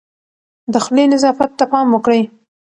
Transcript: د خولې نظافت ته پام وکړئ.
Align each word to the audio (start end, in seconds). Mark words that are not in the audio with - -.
د 0.71 0.73
خولې 0.83 1.05
نظافت 1.13 1.51
ته 1.59 1.65
پام 1.71 1.87
وکړئ. 1.91 2.21